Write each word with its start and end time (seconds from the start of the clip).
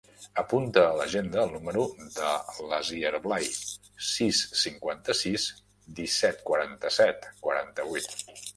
Apunta 0.41 0.83
a 0.83 0.93
l'agenda 0.99 1.39
el 1.41 1.51
número 1.55 1.83
de 2.15 2.31
l'Asier 2.71 3.11
Blay: 3.27 3.45
sis, 4.13 4.41
cinquanta-sis, 4.63 5.47
disset, 6.03 6.45
quaranta-set, 6.51 7.33
quaranta-vuit. 7.49 8.21